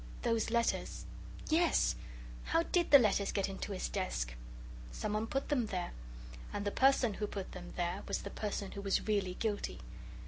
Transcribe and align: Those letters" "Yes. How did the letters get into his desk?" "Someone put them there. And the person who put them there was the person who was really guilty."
Those 0.23 0.49
letters" 0.49 1.05
"Yes. 1.49 1.95
How 2.45 2.63
did 2.63 2.89
the 2.89 2.97
letters 2.97 3.31
get 3.31 3.47
into 3.47 3.71
his 3.71 3.87
desk?" 3.87 4.33
"Someone 4.91 5.27
put 5.27 5.49
them 5.49 5.67
there. 5.67 5.91
And 6.51 6.65
the 6.65 6.71
person 6.71 7.13
who 7.13 7.27
put 7.27 7.51
them 7.51 7.73
there 7.77 8.01
was 8.07 8.23
the 8.23 8.31
person 8.31 8.71
who 8.71 8.81
was 8.81 9.07
really 9.07 9.35
guilty." 9.35 9.81